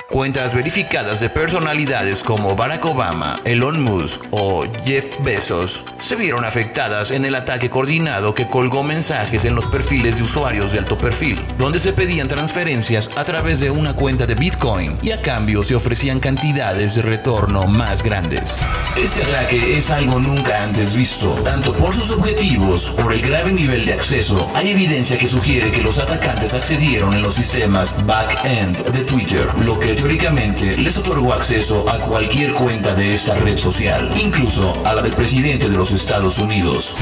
[0.10, 7.10] Cuentas verificadas de personalidades como Barack Obama, Elon Musk o Jeff Bezos se vieron afectadas
[7.10, 11.42] en el ataque coordinado que colgó mensajes en los perfiles de usuarios de alto perfil,
[11.58, 15.76] donde se pedían transferencias a través de una cuenta de Bitcoin y a cambio se
[15.76, 18.60] ofrecían cantidades de retorno más grandes.
[18.96, 23.86] Este ataque es algo nunca antes visto, tanto por sus objetivos, por el grave nivel
[23.86, 24.50] de acceso.
[24.54, 29.80] Hay evidencia que sugiere que los atacantes accedieron en los sistemas back-end de Twitter, lo
[29.80, 35.02] que teóricamente les otorgó acceso a cualquier cuenta de esta red social, incluso a la
[35.02, 36.94] del presidente de los Estados Unidos.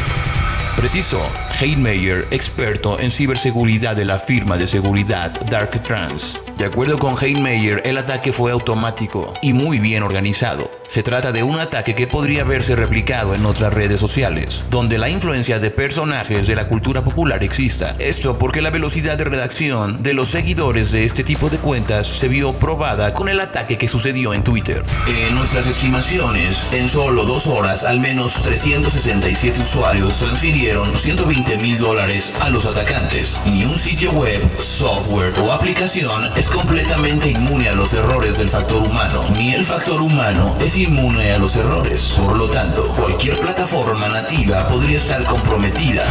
[0.78, 1.20] Preciso,
[1.59, 6.40] Heinmeyer, experto en ciberseguridad de la firma de seguridad Dark Trans.
[6.64, 10.72] De acuerdo con Heinmeyer, el ataque fue automático y muy bien organizado.
[10.88, 15.09] Se trata de un ataque que podría verse replicado en otras redes sociales, donde la
[15.09, 17.95] influencia de personajes de la cultura popular exista.
[18.00, 22.28] Esto porque la velocidad de redacción de los seguidores de este tipo de cuentas se
[22.30, 24.86] vio probada con el ataque que sucedió en Twitter.
[25.08, 32.36] En nuestras estimaciones, en solo dos horas, al menos 367 usuarios transfirieron 120 mil dólares
[32.41, 33.41] a los atacantes.
[33.47, 38.82] Ni un sitio web, software o aplicación es completamente inmune a los errores del factor
[38.84, 42.14] humano, ni el factor humano es inmune a los errores.
[42.18, 46.03] Por lo tanto, cualquier plataforma nativa podría estar comprometida.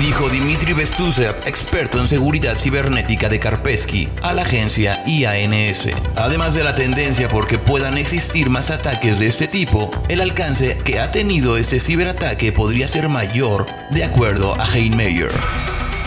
[0.00, 5.88] Dijo Dimitri Bestusev, experto en seguridad cibernética de Karpesky, a la agencia IANS.
[6.16, 10.78] Además de la tendencia por que puedan existir más ataques de este tipo, el alcance
[10.84, 15.32] que ha tenido este ciberataque podría ser mayor, de acuerdo a Heinmeyer.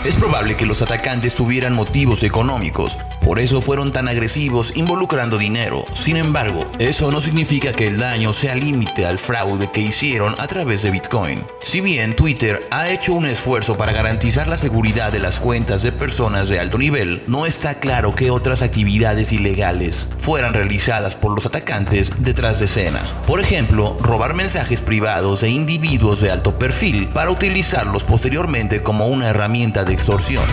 [0.04, 5.86] Es probable que los atacantes tuvieran motivos económicos, por eso fueron tan agresivos involucrando dinero.
[5.94, 10.46] Sin embargo, eso no significa que el daño sea límite al fraude que hicieron a
[10.46, 11.42] través de Bitcoin.
[11.62, 15.92] Si bien Twitter ha hecho un esfuerzo para garantizar la seguridad de las cuentas de
[15.92, 21.46] personas de alto nivel, no está claro que otras actividades ilegales fueran realizadas por los
[21.46, 23.22] atacantes detrás de escena.
[23.26, 29.28] Por ejemplo, robar mensajes privados de individuos de alto perfil para utilizarlos posteriormente como una
[29.28, 30.44] herramienta de extorsión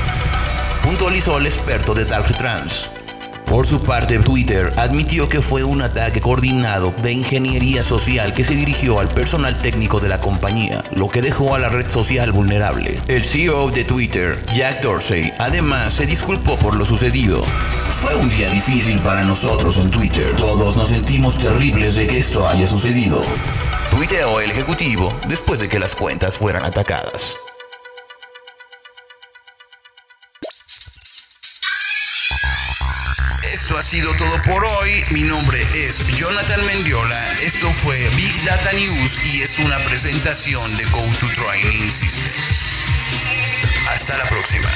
[0.84, 2.92] puntualizó el experto de Dark Trans.
[3.52, 8.56] Por su parte, Twitter admitió que fue un ataque coordinado de ingeniería social que se
[8.56, 13.02] dirigió al personal técnico de la compañía, lo que dejó a la red social vulnerable.
[13.10, 17.44] El CEO de Twitter, Jack Dorsey, además se disculpó por lo sucedido.
[17.90, 20.34] Fue un día difícil para nosotros en Twitter.
[20.38, 23.22] Todos nos sentimos terribles de que esto haya sucedido.
[23.90, 27.41] Tuiteó el ejecutivo después de que las cuentas fueran atacadas.
[33.54, 35.04] Esto ha sido todo por hoy.
[35.10, 37.34] Mi nombre es Jonathan Mendiola.
[37.42, 42.86] Esto fue Big Data News y es una presentación de Go to Training Systems.
[43.90, 44.70] Hasta la próxima.